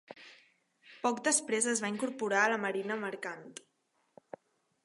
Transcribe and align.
Poc 1.03 1.21
després 1.27 1.69
es 1.73 1.83
va 1.85 1.91
incorporar 1.95 2.41
a 2.47 2.51
la 2.55 2.59
Marina 2.65 3.01
Mercant. 3.05 3.47